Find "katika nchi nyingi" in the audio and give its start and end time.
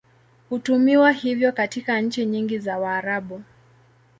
1.51-2.59